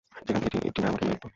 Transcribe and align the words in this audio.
যেখান 0.25 0.41
থেকে 0.45 0.67
টিনা 0.75 0.87
আমাকে, 0.87 1.03
ইমেইল 1.05 1.15
লিখত? 1.15 1.25